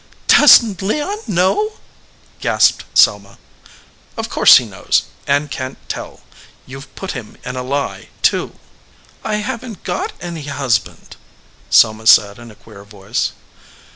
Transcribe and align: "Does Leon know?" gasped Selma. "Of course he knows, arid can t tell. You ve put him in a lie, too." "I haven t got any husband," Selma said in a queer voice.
"Does 0.25 0.63
Leon 0.81 1.17
know?" 1.27 1.73
gasped 2.41 2.85
Selma. 2.97 3.37
"Of 4.17 4.29
course 4.29 4.57
he 4.57 4.65
knows, 4.65 5.03
arid 5.27 5.51
can 5.51 5.75
t 5.75 5.79
tell. 5.89 6.21
You 6.65 6.79
ve 6.79 6.87
put 6.95 7.11
him 7.11 7.37
in 7.45 7.55
a 7.55 7.61
lie, 7.61 8.09
too." 8.23 8.55
"I 9.23 9.35
haven 9.35 9.75
t 9.75 9.81
got 9.83 10.13
any 10.19 10.41
husband," 10.41 11.17
Selma 11.69 12.07
said 12.07 12.39
in 12.39 12.49
a 12.49 12.55
queer 12.55 12.83
voice. 12.83 13.33